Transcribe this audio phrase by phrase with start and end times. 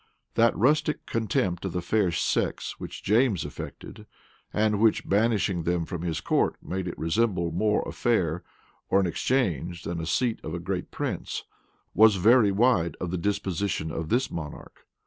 [0.33, 4.07] That rustic contempt of the fair sex which James affected,
[4.51, 8.43] and which, banishing them from his court, made it resemble more a fair
[8.89, 11.43] or an exchange than the seat of a great prince,
[11.93, 14.87] was very wide of the disposition of this monarch.